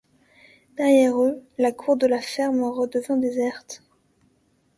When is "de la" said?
1.95-2.21